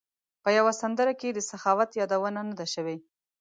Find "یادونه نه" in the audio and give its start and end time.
2.01-2.55